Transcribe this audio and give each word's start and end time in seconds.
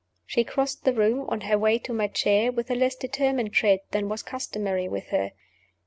She 0.25 0.43
crossed 0.43 0.83
the 0.83 0.93
room, 0.95 1.27
on 1.29 1.41
her 1.41 1.59
way 1.59 1.77
to 1.77 1.93
my 1.93 2.07
chair, 2.07 2.51
with 2.51 2.71
a 2.71 2.73
less 2.73 2.95
determined 2.95 3.53
tread 3.53 3.81
than 3.91 4.09
was 4.09 4.23
customary 4.23 4.89
with 4.89 5.09
her. 5.09 5.33